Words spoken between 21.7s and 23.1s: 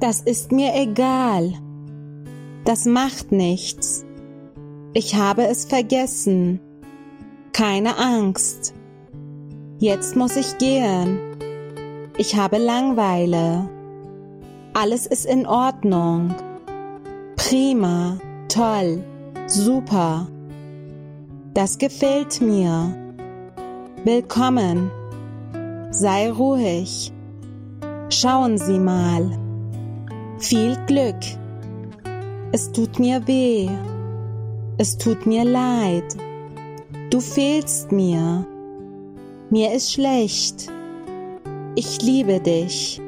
gefällt mir.